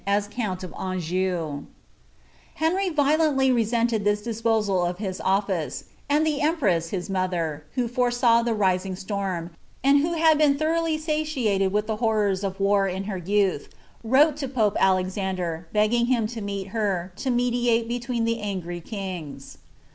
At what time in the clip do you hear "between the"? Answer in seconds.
17.87-18.39